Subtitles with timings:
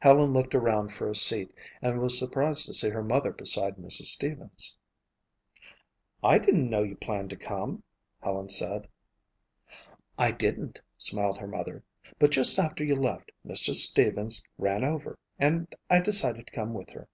[0.00, 4.06] Helen looked around for a seat and was surprised to see her mother beside Mrs.
[4.06, 4.76] Stevens.
[6.24, 7.84] "I didn't know you planned to come,"
[8.20, 8.88] Helen said.
[10.18, 11.84] "I didn't," smiled her mother,
[12.18, 13.76] "but just after you left Mrs.
[13.76, 17.08] Stevens ran over and I decided to come with her."